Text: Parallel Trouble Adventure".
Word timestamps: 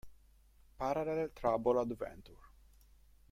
Parallel 0.77 1.31
Trouble 1.31 1.77
Adventure". 1.77 2.47